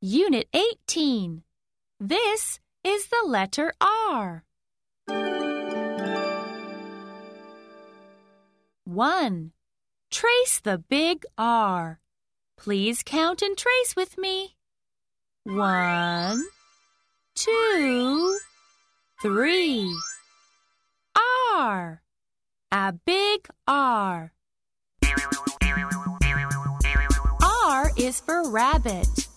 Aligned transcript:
Unit 0.00 0.46
18. 0.54 1.42
This 1.98 2.60
is 2.84 3.08
the 3.08 3.24
letter 3.26 3.72
R. 3.80 4.44
1. 8.84 9.52
Trace 10.08 10.60
the 10.62 10.78
big 10.78 11.24
R. 11.36 11.98
Please 12.56 13.02
count 13.02 13.42
and 13.42 13.56
trace 13.58 13.96
with 13.96 14.16
me. 14.16 14.54
One, 15.42 16.44
two, 17.34 18.38
three. 19.20 19.92
R. 21.56 22.02
A 22.70 22.92
big 23.04 23.48
R. 23.66 24.32
R 27.42 27.90
is 27.96 28.20
for 28.20 28.48
rabbit. 28.48 29.27